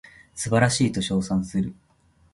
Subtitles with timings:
[0.33, 1.75] 素晴らしいと称賛する